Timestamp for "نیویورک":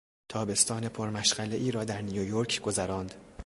2.01-2.61